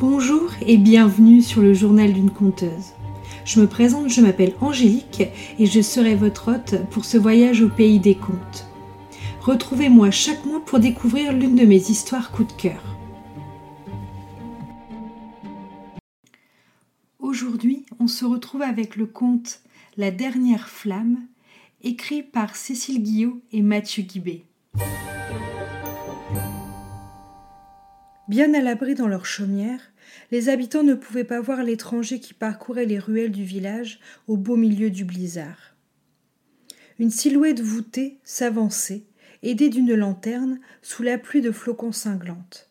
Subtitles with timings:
[0.00, 2.94] Bonjour et bienvenue sur le journal d'une conteuse.
[3.44, 5.24] Je me présente, je m'appelle Angélique
[5.58, 8.66] et je serai votre hôte pour ce voyage au pays des contes.
[9.42, 12.80] Retrouvez-moi chaque mois pour découvrir l'une de mes histoires coup de cœur.
[17.18, 19.60] Aujourd'hui, on se retrouve avec le conte
[19.98, 21.18] La dernière flamme,
[21.82, 24.46] écrit par Cécile Guillot et Mathieu Guibé.
[28.30, 29.89] Bien à l'abri dans leur chaumière,
[30.30, 34.56] les habitants ne pouvaient pas voir l'étranger qui parcourait les ruelles du village au beau
[34.56, 35.76] milieu du blizzard.
[36.98, 39.04] Une silhouette voûtée s'avançait,
[39.42, 42.68] aidée d'une lanterne, sous la pluie de flocons cinglantes.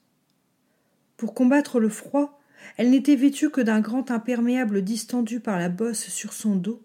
[1.18, 2.40] Pour combattre le froid,
[2.78, 6.82] elle n'était vêtue que d'un grand imperméable distendu par la bosse sur son dos,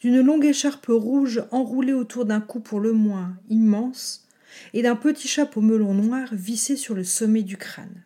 [0.00, 4.28] d'une longue écharpe rouge enroulée autour d'un cou pour le moins immense,
[4.72, 8.05] et d'un petit chapeau melon noir vissé sur le sommet du crâne.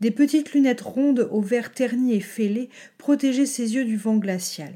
[0.00, 4.72] Des petites lunettes rondes au verre terni et fêlé protégeaient ses yeux du vent glacial.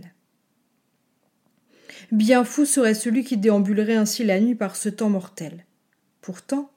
[2.13, 5.65] Bien fou serait celui qui déambulerait ainsi la nuit par ce temps mortel.
[6.21, 6.71] Pourtant,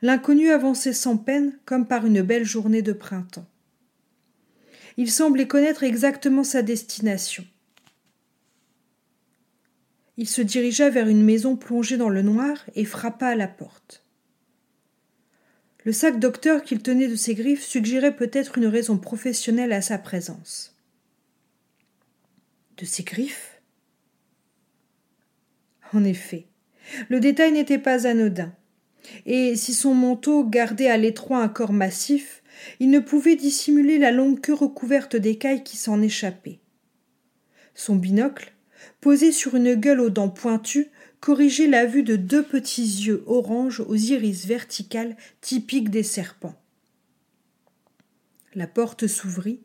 [0.00, 3.46] l'inconnu avançait sans peine comme par une belle journée de printemps.
[4.96, 7.44] Il semblait connaître exactement sa destination.
[10.16, 14.05] Il se dirigea vers une maison plongée dans le noir et frappa à la porte.
[15.86, 19.98] Le sac docteur qu'il tenait de ses griffes suggérait peut-être une raison professionnelle à sa
[19.98, 20.74] présence.
[22.76, 23.62] De ses griffes?
[25.92, 26.48] En effet,
[27.08, 28.52] le détail n'était pas anodin,
[29.26, 32.42] et si son manteau gardait à l'étroit un corps massif,
[32.80, 36.58] il ne pouvait dissimuler la longue queue recouverte d'écailles qui s'en échappait.
[37.74, 38.54] Son binocle,
[39.00, 40.88] posé sur une gueule aux dents pointues,
[41.20, 46.60] corrigeait la vue de deux petits yeux orange aux iris verticales typiques des serpents.
[48.54, 49.60] La porte s'ouvrit,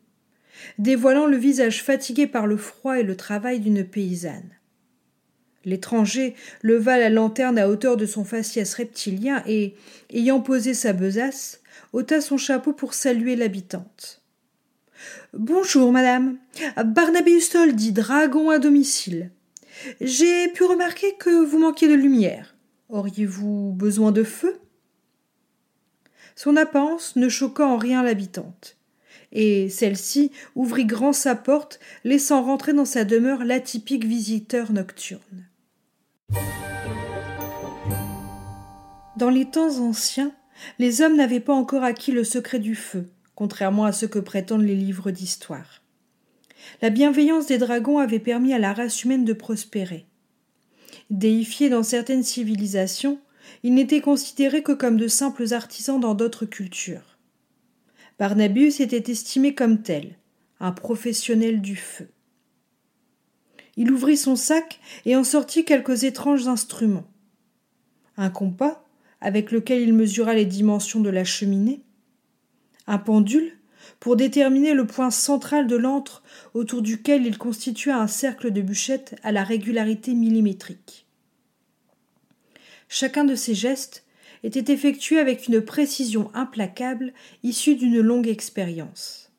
[0.78, 4.50] dévoilant le visage fatigué par le froid et le travail d'une paysanne.
[5.64, 9.74] L'étranger leva la lanterne à hauteur de son faciès reptilien et,
[10.10, 11.60] ayant posé sa besace,
[11.92, 14.22] ôta son chapeau pour saluer l'habitante.
[15.32, 16.36] Bonjour, madame.
[16.84, 19.30] Barnabé Hustol dit dragon à domicile.
[20.00, 22.54] J'ai pu remarquer que vous manquiez de lumière.
[22.88, 24.58] Auriez-vous besoin de feu?
[26.36, 28.76] Son apparence ne choqua en rien l'habitante,
[29.32, 35.46] et celle-ci ouvrit grand sa porte, laissant rentrer dans sa demeure l'atypique visiteur nocturne.
[39.16, 40.32] Dans les temps anciens,
[40.78, 44.64] les hommes n'avaient pas encore acquis le secret du feu, contrairement à ce que prétendent
[44.64, 45.81] les livres d'histoire.
[46.80, 50.06] La bienveillance des dragons avait permis à la race humaine de prospérer.
[51.10, 53.20] Déifiés dans certaines civilisations,
[53.62, 57.18] ils n'étaient considérés que comme de simples artisans dans d'autres cultures.
[58.18, 60.16] Barnabius était estimé comme tel,
[60.60, 62.08] un professionnel du feu.
[63.76, 67.08] Il ouvrit son sac et en sortit quelques étranges instruments.
[68.16, 68.84] Un compas,
[69.20, 71.82] avec lequel il mesura les dimensions de la cheminée,
[72.86, 73.52] un pendule
[74.00, 76.22] pour déterminer le point central de l'antre
[76.54, 81.06] autour duquel il constitua un cercle de bûchettes à la régularité millimétrique.
[82.88, 84.04] Chacun de ces gestes
[84.42, 89.30] était effectué avec une précision implacable issue d'une longue expérience.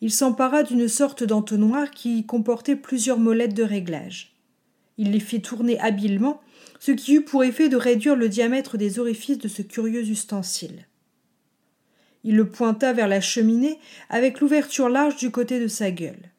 [0.00, 4.34] Il s'empara d'une sorte d'entonnoir qui comportait plusieurs molettes de réglage.
[4.98, 6.40] Il les fit tourner habilement,
[6.80, 10.86] ce qui eut pour effet de réduire le diamètre des orifices de ce curieux ustensile.
[12.24, 13.78] Il le pointa vers la cheminée
[14.08, 16.30] avec l'ouverture large du côté de sa gueule.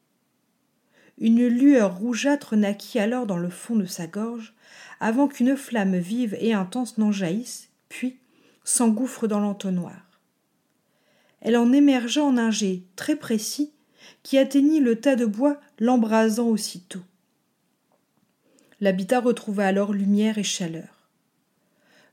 [1.20, 4.54] Une lueur rougeâtre naquit alors dans le fond de sa gorge,
[5.00, 8.18] avant qu'une flamme vive et intense n'en jaillisse, puis
[8.64, 10.20] s'engouffre dans l'entonnoir.
[11.42, 13.74] Elle en émergea en un jet très précis
[14.24, 17.02] qui atteignit le tas de bois, l'embrasant aussitôt.
[18.80, 21.10] L'habitat retrouva alors lumière et chaleur.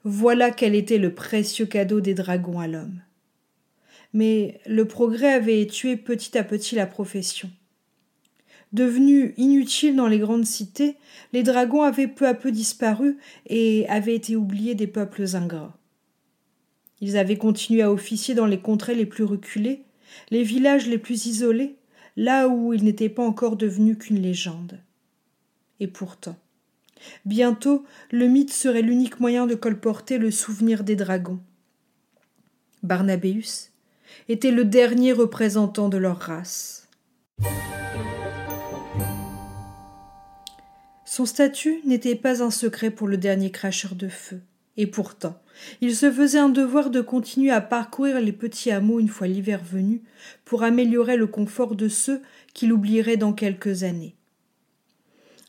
[0.03, 3.01] Voilà quel était le précieux cadeau des dragons à l'homme
[4.13, 7.51] mais le progrès avait tué petit à petit la profession.
[8.73, 10.97] Devenus inutiles dans les grandes cités,
[11.33, 15.77] les dragons avaient peu à peu disparu et avaient été oubliés des peuples ingrats.
[17.01, 19.83] Ils avaient continué à officier dans les contrées les plus reculées,
[20.31, 21.77] les villages les plus isolés,
[22.17, 24.79] là où ils n'étaient pas encore devenus qu'une légende.
[25.81, 26.37] Et pourtant,
[27.25, 31.41] bientôt le mythe serait l'unique moyen de colporter le souvenir des dragons.
[32.83, 33.70] Barnabéus,
[34.29, 36.89] était le dernier représentant de leur race.
[41.05, 44.41] Son statut n'était pas un secret pour le dernier cracheur de feu,
[44.77, 45.41] Et pourtant,
[45.81, 49.61] il se faisait un devoir de continuer à parcourir les petits hameaux une fois l'hiver
[49.65, 50.03] venu,
[50.45, 52.23] pour améliorer le confort de ceux
[52.55, 54.15] qu'il oublierait dans quelques années.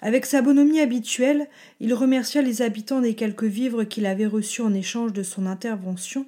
[0.01, 1.47] Avec sa bonhomie habituelle,
[1.79, 6.25] il remercia les habitants des quelques vivres qu'il avait reçus en échange de son intervention,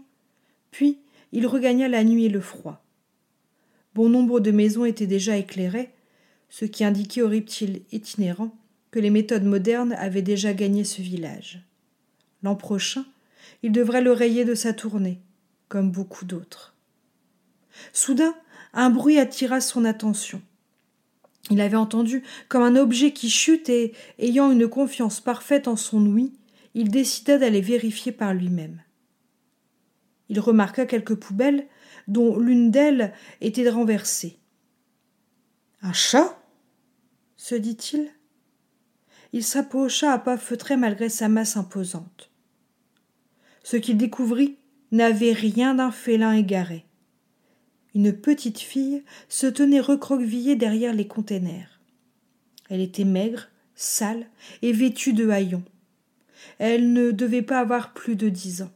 [0.69, 1.00] puis
[1.33, 2.81] il regagna la nuit et le froid.
[3.95, 5.89] Bon nombre de maisons étaient déjà éclairées,
[6.50, 8.56] ce qui indiquait aux reptiles itinérants
[8.91, 11.63] que les méthodes modernes avaient déjà gagné ce village.
[12.44, 13.03] L'an prochain,
[13.63, 15.19] il devrait le rayer de sa tournée,
[15.68, 16.75] comme beaucoup d'autres.
[17.91, 18.36] Soudain,
[18.74, 20.39] un bruit attira son attention.
[21.50, 26.06] Il avait entendu comme un objet qui chute et, ayant une confiance parfaite en son
[26.06, 26.31] ouïe,
[26.75, 28.82] il décida d'aller vérifier par lui-même.
[30.33, 31.68] Il remarqua quelques poubelles,
[32.09, 34.38] dont l'une d'elles était renversée.
[35.81, 36.38] Un chat?
[37.38, 38.09] se dit-il.
[39.31, 42.31] Il s'approcha à pas feutrés malgré sa masse imposante.
[43.63, 44.57] Ce qu'il découvrit
[44.91, 46.86] n'avait rien d'un félin égaré
[47.95, 51.79] une petite fille se tenait recroquevillée derrière les containers.
[52.69, 54.25] Elle était maigre, sale
[54.62, 55.63] et vêtue de haillons.
[56.57, 58.71] Elle ne devait pas avoir plus de dix ans.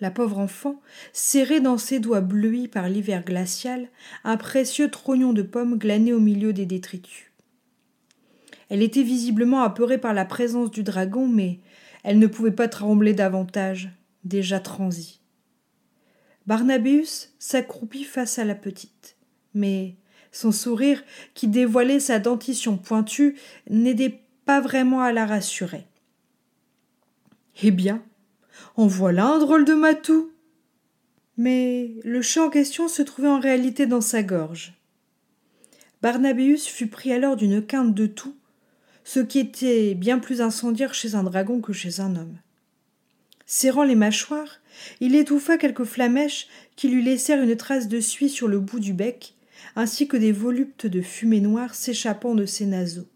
[0.00, 0.80] La pauvre enfant
[1.12, 3.88] serrait dans ses doigts bleuis par l'hiver glacial
[4.24, 7.30] un précieux trognon de pommes glané au milieu des détritus.
[8.68, 11.60] Elle était visiblement apeurée par la présence du dragon, mais
[12.02, 13.90] elle ne pouvait pas trembler davantage,
[14.24, 15.20] déjà transie.
[16.46, 19.16] Barnabéus s'accroupit face à la petite.
[19.54, 19.94] Mais
[20.32, 21.02] son sourire,
[21.34, 23.38] qui dévoilait sa dentition pointue,
[23.70, 25.86] n'aidait pas vraiment à la rassurer.
[27.62, 28.02] Eh bien,
[28.76, 30.30] en voilà un drôle de matou.
[31.36, 34.74] Mais le chat en question se trouvait en réalité dans sa gorge.
[36.02, 38.36] Barnabéus fut pris alors d'une quinte de tout,
[39.04, 42.36] ce qui était bien plus incendiaire chez un dragon que chez un homme.
[43.46, 44.60] Serrant les mâchoires,
[45.00, 48.92] il étouffa quelques flamèches qui lui laissèrent une trace de suie sur le bout du
[48.92, 49.34] bec,
[49.76, 53.08] ainsi que des voluptes de fumée noire s'échappant de ses naseaux.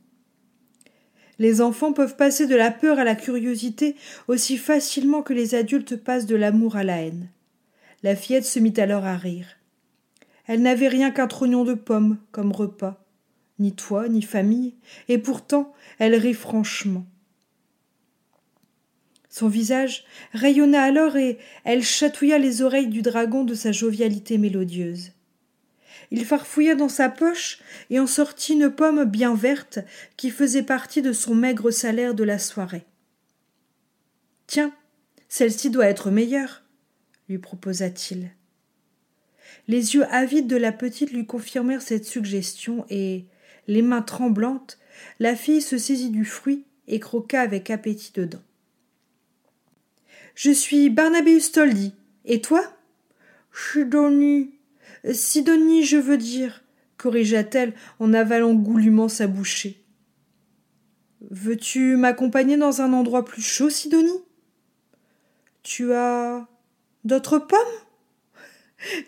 [1.38, 3.94] Les enfants peuvent passer de la peur à la curiosité
[4.26, 7.28] aussi facilement que les adultes passent de l'amour à la haine.
[8.02, 9.56] La fillette se mit alors à rire.
[10.46, 13.04] Elle n'avait rien qu'un trognon de pommes comme repas,
[13.58, 14.74] ni toit, ni famille,
[15.08, 17.06] et pourtant elle rit franchement.
[19.28, 25.12] Son visage rayonna alors et elle chatouilla les oreilles du dragon de sa jovialité mélodieuse.
[26.10, 27.60] Il farfouilla dans sa poche
[27.90, 29.78] et en sortit une pomme bien verte
[30.16, 32.84] qui faisait partie de son maigre salaire de la soirée.
[34.46, 34.74] Tiens,
[35.28, 36.62] celle-ci doit être meilleure,
[37.28, 38.30] lui proposa-t-il.
[39.66, 43.26] Les yeux avides de la petite lui confirmèrent cette suggestion et,
[43.66, 44.78] les mains tremblantes,
[45.20, 48.42] la fille se saisit du fruit et croqua avec appétit dedans.
[50.34, 51.94] Je suis Barnabéus Toldi.
[52.24, 52.62] Et toi?
[53.52, 54.57] Sidonie.
[55.12, 56.62] Sidonie, je veux dire,
[56.96, 59.84] corrigea-t-elle en avalant goulûment sa bouchée.
[61.30, 64.24] Veux-tu m'accompagner dans un endroit plus chaud, Sidonie
[65.62, 66.46] Tu as
[67.04, 67.58] d'autres pommes?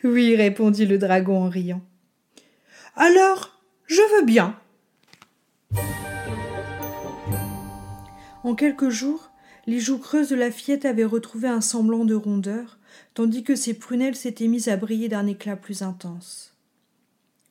[0.04, 1.82] Oui, répondit le dragon en riant.
[2.96, 4.58] Alors, je veux bien.
[8.42, 9.30] En quelques jours,
[9.66, 12.79] les joues creuses de la fillette avaient retrouvé un semblant de rondeur,
[13.14, 16.54] tandis que ses prunelles s'étaient mises à briller d'un éclat plus intense.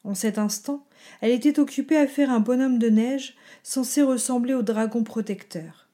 [0.03, 0.85] En cet instant,
[1.21, 5.87] elle était occupée à faire un bonhomme de neige censé ressembler au dragon protecteur.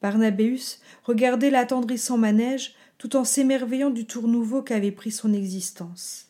[0.00, 6.28] Barnabéus regardait l'attendrissant manège tout en s'émerveillant du tour nouveau qu'avait pris son existence.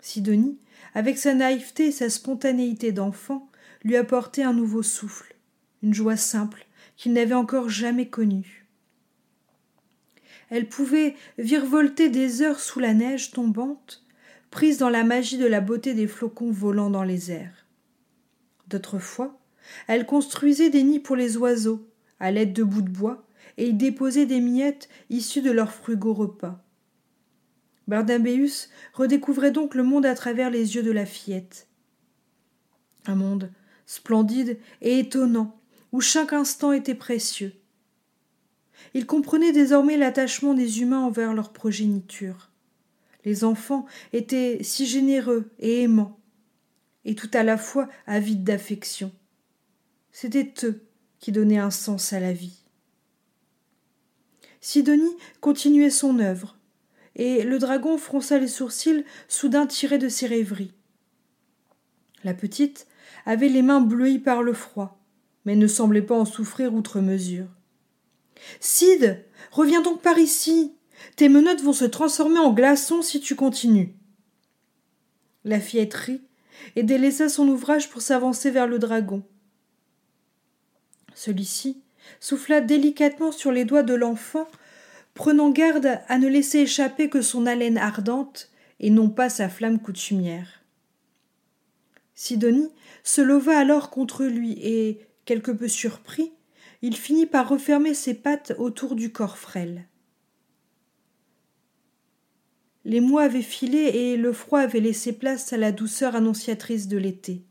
[0.00, 0.58] Sidonie,
[0.94, 3.48] avec sa naïveté et sa spontanéité d'enfant,
[3.84, 5.34] lui apportait un nouveau souffle,
[5.82, 8.59] une joie simple qu'il n'avait encore jamais connue.
[10.50, 14.04] Elle pouvait virevolter des heures sous la neige tombante,
[14.50, 17.66] prise dans la magie de la beauté des flocons volant dans les airs.
[18.66, 19.40] D'autres fois,
[19.86, 21.88] elle construisait des nids pour les oiseaux,
[22.18, 23.26] à l'aide de bouts de bois,
[23.56, 26.62] et y déposait des miettes issues de leurs frugaux repas.
[27.86, 31.68] Barnabéus redécouvrait donc le monde à travers les yeux de la fillette.
[33.06, 33.50] Un monde
[33.86, 35.60] splendide et étonnant,
[35.92, 37.52] où chaque instant était précieux.
[38.94, 42.50] Il comprenait désormais l'attachement des humains envers leur progéniture.
[43.24, 46.18] Les enfants étaient si généreux et aimants,
[47.04, 49.12] et tout à la fois avides d'affection.
[50.12, 50.82] C'étaient eux
[51.18, 52.62] qui donnaient un sens à la vie.
[54.60, 56.56] Sidonie continuait son œuvre,
[57.16, 60.72] et le dragon fronça les sourcils, soudain tiré de ses rêveries.
[62.24, 62.86] La petite
[63.26, 65.00] avait les mains bleuies par le froid
[65.44, 67.48] mais ne semblait pas en souffrir outre mesure.
[68.60, 70.74] Sid, reviens donc par ici.
[71.16, 73.94] Tes menottes vont se transformer en glaçons si tu continues.
[75.44, 76.22] La fillette rit
[76.76, 79.22] et délaissa son ouvrage pour s'avancer vers le dragon.
[81.14, 81.82] Celui-ci
[82.18, 84.48] souffla délicatement sur les doigts de l'enfant,
[85.14, 89.78] prenant garde à ne laisser échapper que son haleine ardente et non pas sa flamme
[89.78, 90.62] coutumière.
[92.14, 92.70] Sidonie
[93.02, 96.32] se leva alors contre lui et, quelque peu surpris,
[96.82, 99.86] il finit par refermer ses pattes autour du corps frêle.
[102.84, 106.96] Les mois avaient filé et le froid avait laissé place à la douceur annonciatrice de
[106.96, 107.44] l'été.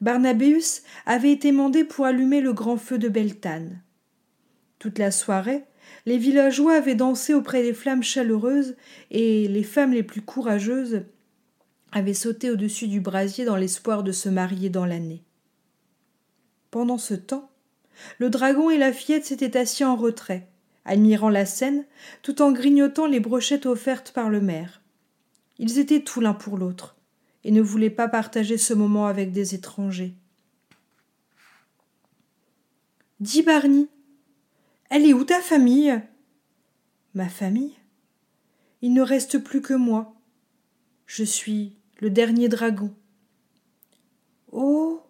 [0.00, 3.80] Barnabéus avait été mandé pour allumer le grand feu de Beltane.
[4.78, 5.64] Toute la soirée,
[6.04, 8.76] les villageois avaient dansé auprès des flammes chaleureuses
[9.10, 11.04] et les femmes les plus courageuses
[11.92, 15.22] avaient sauté au-dessus du brasier dans l'espoir de se marier dans l'année.
[16.70, 17.50] Pendant ce temps,
[18.18, 20.48] le dragon et la fillette s'étaient assis en retrait,
[20.84, 21.84] admirant la scène,
[22.22, 24.82] tout en grignotant les brochettes offertes par le maire.
[25.58, 26.96] Ils étaient tout l'un pour l'autre,
[27.44, 30.14] et ne voulaient pas partager ce moment avec des étrangers.
[33.20, 33.88] Dis Barney,
[34.90, 36.00] elle est où ta famille?
[37.14, 37.74] Ma famille?
[38.82, 40.14] Il ne reste plus que moi.
[41.06, 42.94] Je suis le dernier dragon.
[44.52, 45.05] Oh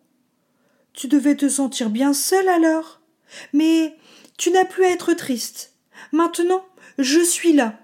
[0.97, 3.01] Tu devais te sentir bien seul alors.
[3.53, 3.95] Mais
[4.39, 5.75] tu n'as plus à être triste.
[6.11, 6.65] Maintenant,
[6.99, 7.79] je suis là.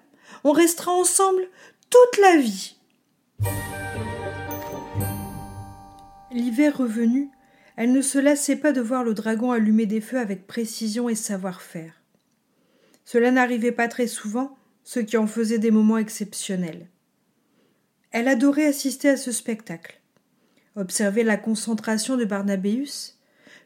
[0.45, 1.47] On restera ensemble
[1.91, 2.77] toute la vie.
[6.33, 7.31] L'hiver revenu,
[7.77, 11.15] elle ne se lassait pas de voir le dragon allumer des feux avec précision et
[11.15, 11.93] savoir-faire.
[13.05, 16.89] Cela n'arrivait pas très souvent, ce qui en faisait des moments exceptionnels.
[18.11, 20.01] Elle adorait assister à ce spectacle,
[20.77, 23.19] observer la concentration de Barnabéus,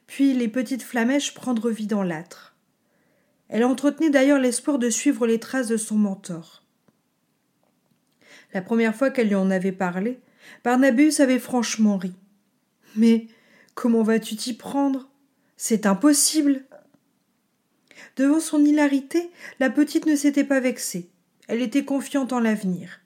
[0.06, 2.54] puis les petites flamèches prendre vie dans l'âtre.
[3.48, 6.64] Elle entretenait d'ailleurs l'espoir de suivre les traces de son mentor.
[8.52, 10.18] La première fois qu'elle lui en avait parlé,
[10.64, 12.14] Barnabéus avait franchement ri.
[12.96, 13.28] Mais
[13.74, 15.08] comment vas-tu t'y prendre?
[15.56, 16.64] C'est impossible.
[18.16, 21.10] Devant son hilarité, la petite ne s'était pas vexée.
[21.48, 23.00] Elle était confiante en l'avenir.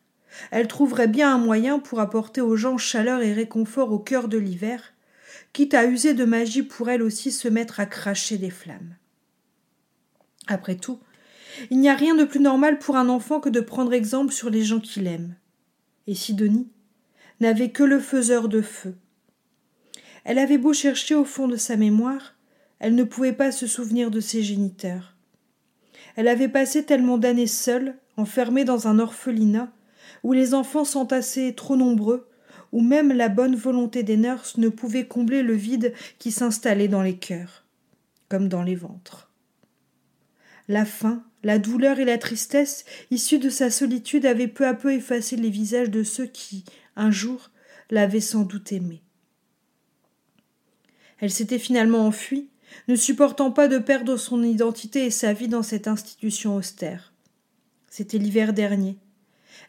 [0.50, 4.38] Elle trouverait bien un moyen pour apporter aux gens chaleur et réconfort au cœur de
[4.38, 4.92] l'hiver,
[5.52, 8.96] quitte à user de magie pour elle aussi se mettre à cracher des flammes.
[10.46, 11.00] Après tout,
[11.70, 14.50] il n'y a rien de plus normal pour un enfant que de prendre exemple sur
[14.50, 15.34] les gens qu'il aime.
[16.06, 16.68] Et Sidonie
[17.40, 18.94] n'avait que le faiseur de feu?
[20.24, 22.34] Elle avait beau chercher au fond de sa mémoire,
[22.78, 25.16] elle ne pouvait pas se souvenir de ses géniteurs.
[26.16, 29.72] Elle avait passé tellement d'années seule, enfermée dans un orphelinat,
[30.22, 32.28] où les enfants s'entassaient trop nombreux,
[32.72, 37.02] où même la bonne volonté des nurses ne pouvait combler le vide qui s'installait dans
[37.02, 37.64] les cœurs,
[38.28, 39.30] comme dans les ventres.
[40.68, 44.92] La faim, la douleur et la tristesse issues de sa solitude avaient peu à peu
[44.92, 46.64] effacé les visages de ceux qui,
[46.96, 47.50] un jour,
[47.90, 49.02] l'avaient sans doute aimée.
[51.18, 52.48] Elle s'était finalement enfuie,
[52.88, 57.12] ne supportant pas de perdre son identité et sa vie dans cette institution austère.
[57.88, 58.96] C'était l'hiver dernier.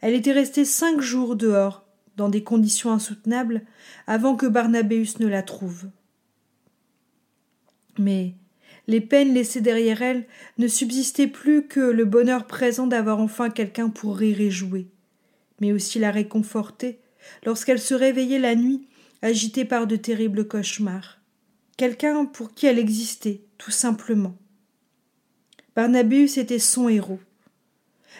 [0.01, 1.85] Elle était restée cinq jours dehors,
[2.17, 3.63] dans des conditions insoutenables,
[4.07, 5.89] avant que Barnabéus ne la trouve.
[7.97, 8.33] Mais
[8.87, 10.25] les peines laissées derrière elle
[10.57, 14.87] ne subsistaient plus que le bonheur présent d'avoir enfin quelqu'un pour rire et jouer,
[15.59, 16.99] mais aussi la réconforter
[17.45, 18.87] lorsqu'elle se réveillait la nuit
[19.21, 21.19] agitée par de terribles cauchemars.
[21.77, 24.35] Quelqu'un pour qui elle existait, tout simplement.
[25.75, 27.19] Barnabéus était son héros.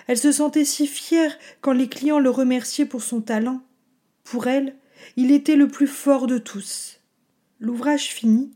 [0.07, 3.61] Elle se sentait si fière quand les clients le remerciaient pour son talent.
[4.23, 4.75] Pour elle,
[5.17, 6.99] il était le plus fort de tous.
[7.59, 8.51] L'ouvrage fini,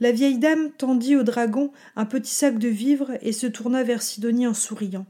[0.00, 4.02] la vieille dame tendit au dragon un petit sac de vivres et se tourna vers
[4.02, 5.06] Sidonie en souriant.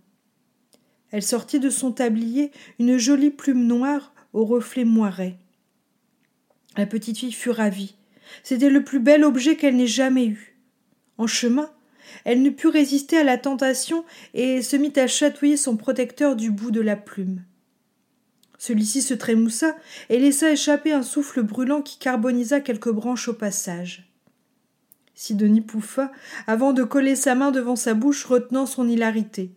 [1.10, 5.36] Elle sortit de son tablier une jolie plume noire au reflet moiré.
[6.76, 7.96] La petite fille fut ravie.
[8.42, 10.58] C'était le plus bel objet qu'elle n'ait jamais eu.
[11.16, 11.70] En chemin,
[12.24, 16.50] elle ne put résister à la tentation et se mit à chatouiller son protecteur du
[16.50, 17.42] bout de la plume.
[18.58, 19.76] Celui-ci se trémoussa
[20.08, 24.08] et laissa échapper un souffle brûlant qui carbonisa quelques branches au passage.
[25.14, 26.12] Sidonie pouffa
[26.46, 29.50] avant de coller sa main devant sa bouche, retenant son hilarité.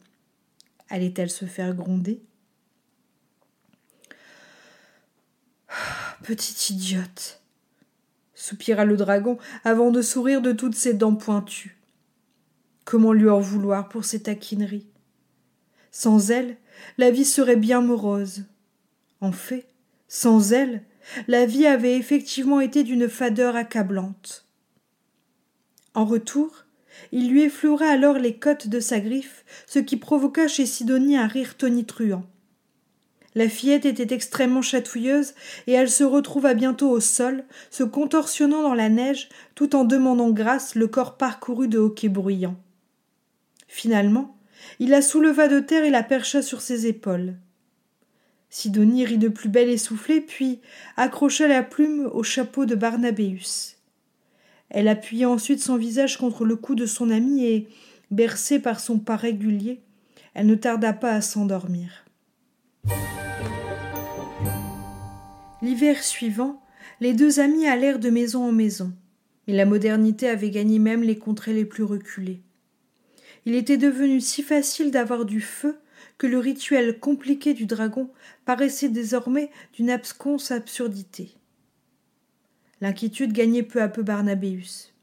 [0.89, 2.21] Allait-elle se faire gronder?
[6.23, 7.41] Petite idiote
[8.35, 11.77] soupira le dragon avant de sourire de toutes ses dents pointues.
[12.85, 14.87] Comment lui en vouloir pour ses taquineries?
[15.91, 16.57] Sans elle,
[16.97, 18.45] la vie serait bien morose.
[19.21, 19.67] En fait,
[20.07, 20.83] sans elle,
[21.27, 24.47] la vie avait effectivement été d'une fadeur accablante.
[25.93, 26.65] En retour,
[27.11, 31.27] Il lui effleura alors les côtes de sa griffe, ce qui provoqua chez Sidonie un
[31.27, 32.25] rire tonitruant.
[33.33, 35.33] La fillette était extrêmement chatouilleuse,
[35.67, 40.31] et elle se retrouva bientôt au sol, se contorsionnant dans la neige, tout en demandant
[40.31, 42.57] grâce, le corps parcouru de hoquets bruyants.
[43.73, 44.35] Finalement,
[44.79, 47.35] il la souleva de terre et la percha sur ses épaules.
[48.49, 50.59] Sidonie rit de plus belle essoufflée, puis
[50.97, 53.77] accrocha la plume au chapeau de Barnabéus.
[54.69, 57.69] Elle appuyait ensuite son visage contre le cou de son ami et,
[58.11, 59.79] bercée par son pas régulier,
[60.33, 62.03] elle ne tarda pas à s'endormir.
[65.61, 66.61] L'hiver suivant,
[66.99, 68.91] les deux amis allèrent de maison en maison,
[69.47, 72.41] mais la modernité avait gagné même les contrées les plus reculées.
[73.45, 75.77] Il était devenu si facile d'avoir du feu
[76.17, 78.11] que le rituel compliqué du dragon
[78.45, 81.33] paraissait désormais d'une absconce absurdité.
[82.79, 84.93] L'inquiétude gagnait peu à peu Barnabéus.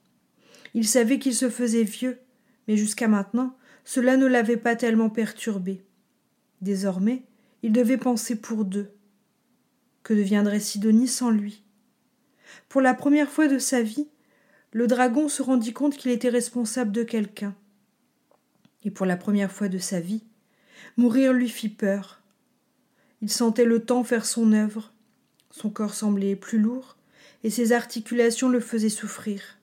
[0.74, 2.18] Il savait qu'il se faisait vieux,
[2.66, 5.82] mais jusqu'à maintenant, cela ne l'avait pas tellement perturbé.
[6.60, 7.22] Désormais,
[7.62, 8.90] il devait penser pour deux.
[10.02, 11.64] Que deviendrait Sidonie sans lui?
[12.68, 14.08] Pour la première fois de sa vie,
[14.72, 17.54] le dragon se rendit compte qu'il était responsable de quelqu'un.
[18.84, 20.22] Et pour la première fois de sa vie,
[20.96, 22.22] Mourir lui fit peur.
[23.22, 24.92] Il sentait le temps faire son œuvre.
[25.50, 26.96] Son corps semblait plus lourd,
[27.44, 29.58] et ses articulations le faisaient souffrir.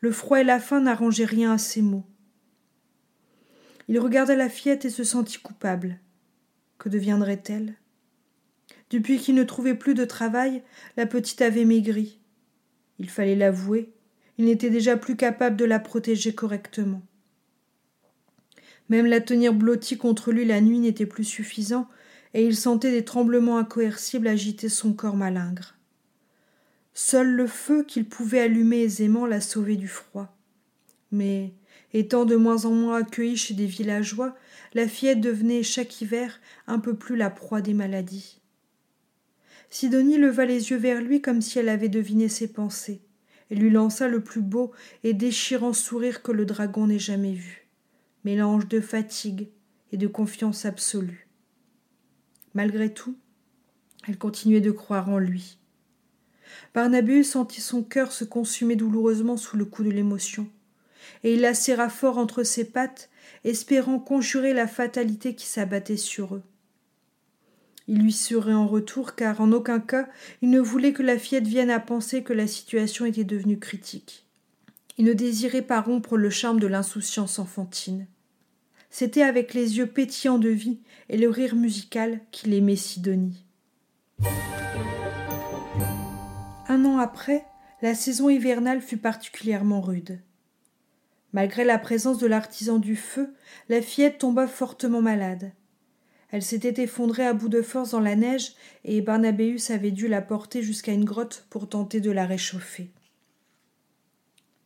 [0.00, 2.04] Le froid et la faim n'arrangeaient rien à ses maux.
[3.88, 5.98] Il regarda la fillette et se sentit coupable.
[6.78, 7.74] Que deviendrait-elle?
[8.90, 10.62] Depuis qu'il ne trouvait plus de travail,
[10.96, 12.18] la petite avait maigri.
[12.98, 13.92] Il fallait l'avouer,
[14.38, 17.02] il n'était déjà plus capable de la protéger correctement.
[18.90, 21.88] Même la tenir blottie contre lui la nuit n'était plus suffisant,
[22.34, 25.76] et il sentait des tremblements incoercibles agiter son corps malingre.
[26.92, 30.36] Seul le feu qu'il pouvait allumer aisément la sauvait du froid.
[31.12, 31.54] Mais,
[31.92, 34.36] étant de moins en moins accueillie chez des villageois,
[34.74, 38.40] la fillette devenait chaque hiver un peu plus la proie des maladies.
[39.70, 43.00] Sidonie leva les yeux vers lui comme si elle avait deviné ses pensées,
[43.50, 44.72] et lui lança le plus beau
[45.04, 47.59] et déchirant sourire que le dragon n'ait jamais vu
[48.24, 49.48] mélange de fatigue
[49.92, 51.28] et de confiance absolue.
[52.54, 53.16] Malgré tout,
[54.08, 55.58] elle continuait de croire en lui.
[56.74, 60.48] Barnabé sentit son cœur se consumer douloureusement sous le coup de l'émotion,
[61.22, 63.10] et il la serra fort entre ses pattes,
[63.44, 66.42] espérant conjurer la fatalité qui s'abattait sur eux.
[67.88, 70.08] Il lui serait en retour, car en aucun cas
[70.42, 74.29] il ne voulait que la fillette vienne à penser que la situation était devenue critique.
[74.98, 78.06] Il ne désirait pas rompre le charme de l'insouciance enfantine.
[78.90, 83.44] C'était avec les yeux pétillants de vie et le rire musical qu'il aimait Sidonie.
[86.68, 87.44] Un an après,
[87.82, 90.20] la saison hivernale fut particulièrement rude.
[91.32, 93.32] Malgré la présence de l'artisan du feu,
[93.68, 95.52] la fillette tomba fortement malade.
[96.32, 98.52] Elle s'était effondrée à bout de force dans la neige
[98.84, 102.90] et Barnabéus avait dû la porter jusqu'à une grotte pour tenter de la réchauffer.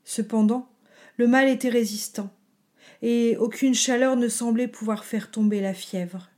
[0.04, 0.68] Cependant,
[1.16, 2.30] le mal était résistant,
[3.02, 6.28] et aucune chaleur ne semblait pouvoir faire tomber la fièvre.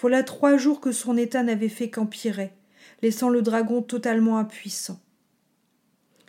[0.00, 2.52] Voilà trois jours que son état n'avait fait qu'empirer,
[3.02, 5.00] laissant le dragon totalement impuissant.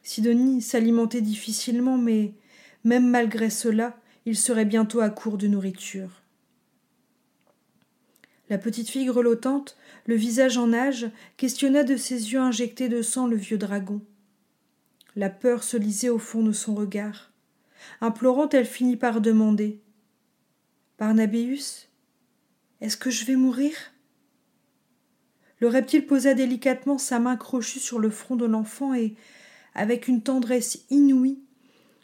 [0.04, 2.34] Sidonie s'alimentait difficilement, mais
[2.84, 6.21] même malgré cela, il serait bientôt à court de nourriture.
[8.50, 13.26] La petite fille grelottante, le visage en âge, questionna de ses yeux injectés de sang
[13.26, 14.02] le vieux dragon.
[15.15, 17.32] La peur se lisait au fond de son regard.
[18.01, 19.80] Implorant, elle finit par demander
[20.99, 21.88] Barnabéus,
[22.82, 23.73] est-ce que je vais mourir?
[25.60, 29.15] Le reptile posa délicatement sa main crochue sur le front de l'enfant et,
[29.73, 31.39] avec une tendresse inouïe,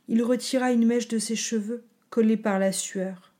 [0.08, 3.34] il retira une mèche de ses cheveux, collée par la sueur.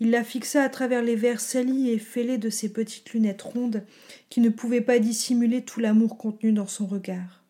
[0.00, 3.84] Il la fixa à travers les verres salis et fêlés de ses petites lunettes rondes
[4.30, 7.41] qui ne pouvaient pas dissimuler tout l'amour contenu dans son regard.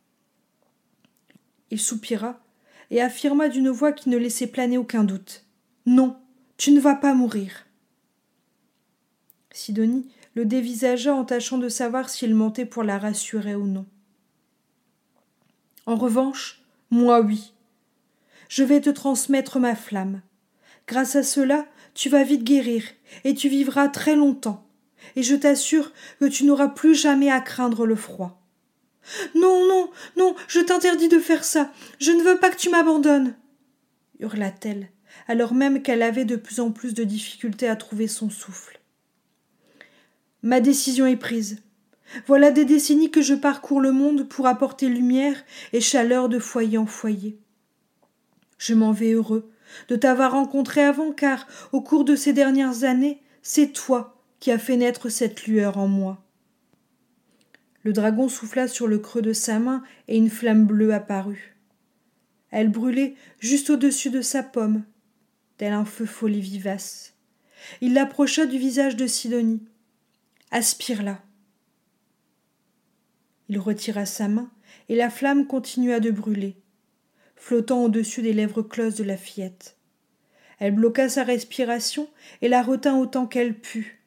[1.73, 2.39] Il soupira
[2.91, 5.47] et affirma d'une voix qui ne laissait planer aucun doute.
[5.87, 6.19] Non,
[6.59, 7.67] tu ne vas pas mourir.
[9.53, 13.87] Sidonie le dévisagea en tâchant de savoir s'il mentait pour la rassurer ou non.
[15.87, 17.55] En revanche, moi oui.
[18.51, 20.21] Je vais te transmettre ma flamme.
[20.87, 22.85] Grâce à cela, tu vas vite guérir,
[23.25, 24.67] et tu vivras très longtemps,
[25.17, 28.42] et je t'assure que tu n'auras plus jamais à craindre le froid.
[29.35, 31.73] Non, non, non, je t'interdis de faire ça.
[31.99, 33.35] Je ne veux pas que tu m'abandonnes.
[34.21, 34.91] hurla-t-elle,
[35.29, 38.81] alors même qu'elle avait de plus en plus de difficultés à trouver son souffle.
[40.43, 41.63] Ma décision est prise.
[42.27, 46.79] Voilà des décennies que je parcours le monde pour apporter lumière et chaleur de foyer
[46.79, 47.39] en foyer.
[48.59, 49.51] Je m'en vais heureux
[49.89, 54.59] de t'avoir rencontré avant, car, au cours de ces dernières années, c'est toi qui as
[54.59, 56.22] fait naître cette lueur en moi.
[57.85, 61.57] Le dragon souffla sur le creux de sa main et une flamme bleue apparut.
[62.51, 64.85] Elle brûlait juste au-dessus de sa pomme,
[65.57, 67.15] tel un feu follet vivace.
[67.81, 69.63] Il l'approcha du visage de Sidonie.
[70.51, 71.23] Aspire-la.
[73.49, 74.51] Il retira sa main
[74.89, 76.57] et la flamme continua de brûler,
[77.37, 79.77] flottant au-dessus des lèvres closes de la fillette.
[80.59, 82.09] Elle bloqua sa respiration
[82.41, 84.02] et la retint autant qu'elle put.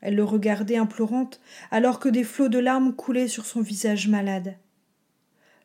[0.00, 4.56] Elle le regardait implorante, alors que des flots de larmes coulaient sur son visage malade.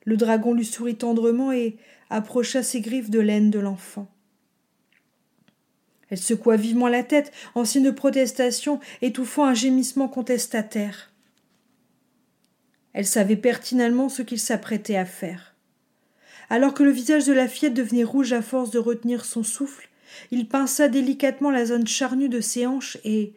[0.04, 1.78] Le dragon lui sourit tendrement et
[2.10, 4.08] approcha ses griffes de laine de l'enfant.
[6.10, 11.12] Elle secoua vivement la tête en signe de protestation, étouffant un gémissement contestataire.
[12.93, 15.56] Elle savait pertinemment ce qu'il s'apprêtait à faire.
[16.50, 19.89] Alors que le visage de la fillette devenait rouge à force de retenir son souffle,
[20.32, 23.34] il pinça délicatement la zone charnue de ses hanches et,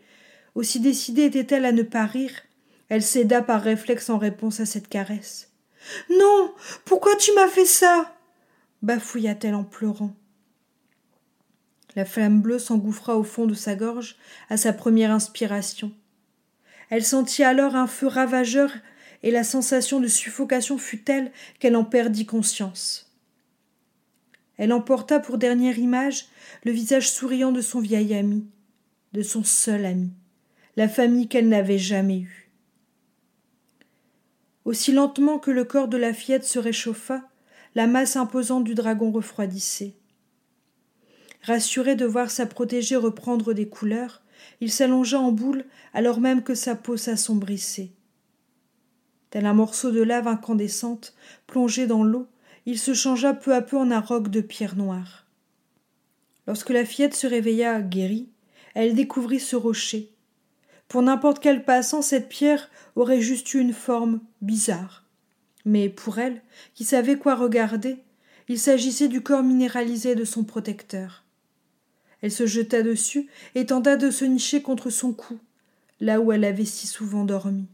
[0.58, 2.32] aussi décidée était-elle à ne pas rire,
[2.88, 5.52] elle céda par réflexe en réponse à cette caresse.
[6.10, 6.52] Non.
[6.84, 8.12] Pourquoi tu m'as fait ça?
[8.82, 10.14] bafouilla-t-elle en pleurant.
[11.94, 14.16] La flamme bleue s'engouffra au fond de sa gorge
[14.50, 15.92] à sa première inspiration.
[16.90, 18.72] Elle sentit alors un feu ravageur
[19.22, 23.12] et la sensation de suffocation fut telle qu'elle en perdit conscience.
[24.56, 26.26] Elle emporta pour dernière image
[26.64, 28.44] le visage souriant de son vieil ami,
[29.12, 30.10] de son seul ami
[30.78, 32.52] la famille qu'elle n'avait jamais eue.
[34.64, 37.28] Aussi lentement que le corps de la fillette se réchauffa,
[37.74, 39.96] la masse imposante du dragon refroidissait.
[41.42, 44.22] Rassuré de voir sa protégée reprendre des couleurs,
[44.60, 45.64] il s'allongea en boule
[45.94, 47.90] alors même que sa peau s'assombrissait.
[49.30, 51.16] Tel un morceau de lave incandescente
[51.48, 52.28] plongé dans l'eau,
[52.66, 55.26] il se changea peu à peu en un roc de pierre noire.
[56.46, 58.28] Lorsque la fillette se réveilla guérie,
[58.74, 60.12] elle découvrit ce rocher,
[60.88, 65.04] pour n'importe quel passant, cette pierre aurait juste eu une forme bizarre.
[65.64, 66.42] Mais pour elle,
[66.74, 67.98] qui savait quoi regarder,
[68.48, 71.24] il s'agissait du corps minéralisé de son protecteur.
[72.22, 75.38] Elle se jeta dessus et tenta de se nicher contre son cou,
[76.00, 77.66] là où elle avait si souvent dormi.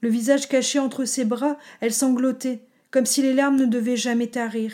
[0.00, 4.28] Le visage caché entre ses bras, elle sanglotait, comme si les larmes ne devaient jamais
[4.28, 4.72] tarir.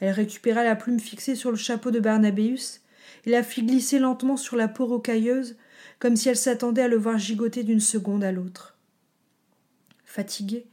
[0.00, 2.80] Elle récupéra la plume fixée sur le chapeau de Barnabéus
[3.26, 5.56] et la fit glisser lentement sur la peau rocailleuse,
[5.98, 8.76] comme si elle s'attendait à le voir gigoter d'une seconde à l'autre.
[10.04, 10.66] Fatiguée,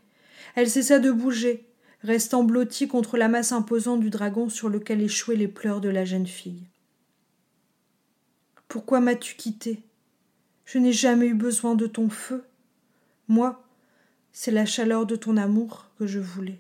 [0.56, 1.66] elle cessa de bouger,
[2.04, 6.06] restant blottie contre la masse imposante du dragon sur lequel échouaient les pleurs de la
[6.06, 6.68] jeune fille.
[8.68, 9.84] Pourquoi m'as-tu quittée?
[10.66, 12.44] Je n'ai jamais eu besoin de ton feu.
[13.28, 13.64] Moi,
[14.32, 16.60] c'est la chaleur de ton amour que je voulais.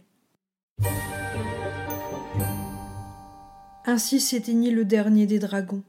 [3.86, 5.84] Ainsi s'éteignit le dernier des dragons.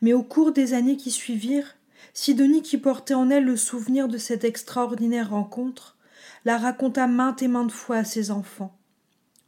[0.00, 1.76] Mais au cours des années qui suivirent,
[2.14, 5.96] Sidonie, qui portait en elle le souvenir de cette extraordinaire rencontre,
[6.44, 8.76] la raconta maintes et maintes fois à ses enfants,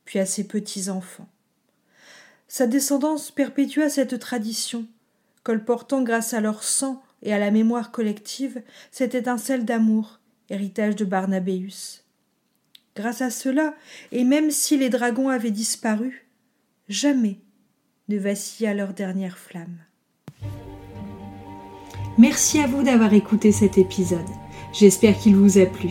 [0.04, 1.28] puis à ses petits-enfants.
[2.48, 4.86] Sa descendance perpétua cette tradition,
[5.42, 11.04] colportant grâce à leur sang et à la mémoire collective cette étincelle d'amour, héritage de
[11.04, 12.04] Barnabéus.
[12.96, 13.74] Grâce à cela,
[14.12, 16.28] et même si les dragons avaient disparu,
[16.88, 17.40] jamais
[18.08, 19.78] ne vacilla leur dernière flamme.
[22.18, 24.20] Merci à vous d'avoir écouté cet épisode.
[24.72, 25.90] J'espère qu'il vous a plu.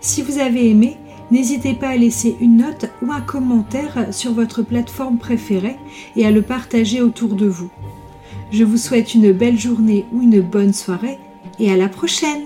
[0.00, 0.96] Si vous avez aimé,
[1.30, 5.76] n'hésitez pas à laisser une note ou un commentaire sur votre plateforme préférée
[6.16, 7.70] et à le partager autour de vous.
[8.52, 11.18] Je vous souhaite une belle journée ou une bonne soirée
[11.58, 12.44] et à la prochaine